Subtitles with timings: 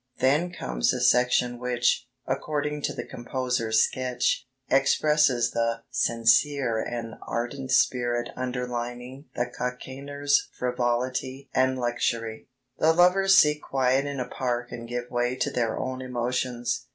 [0.17, 7.69] Then comes a section which, according to the composer's sketch, expresses the 'sincere and ardent
[7.71, 12.47] spirit underlying the Cockaigner's frivolity and luxury.'
[12.79, 16.87] The lovers seek quiet in a park and give way to their own emotions.